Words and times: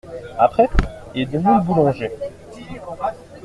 Après, 0.39 0.67
il 1.13 1.21
est 1.21 1.25
venu 1.25 1.43
le 1.45 1.61
boulanger. 1.61 2.09